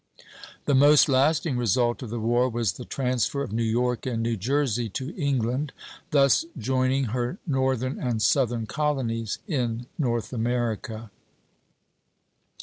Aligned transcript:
The 0.65 0.73
most 0.73 1.07
lasting 1.07 1.57
result 1.57 2.01
of 2.01 2.09
the 2.09 2.19
war 2.19 2.49
was 2.49 2.71
the 2.73 2.85
transfer 2.85 3.43
of 3.43 3.53
New 3.53 3.61
York 3.61 4.07
and 4.07 4.23
New 4.23 4.35
Jersey 4.35 4.89
to 4.89 5.13
England, 5.15 5.73
thus 6.09 6.43
joining 6.57 7.03
her 7.13 7.37
northern 7.45 7.99
and 7.99 8.19
southern 8.19 8.65
colonies 8.65 9.37
in 9.47 9.85
North 9.99 10.33
America. 10.33 11.11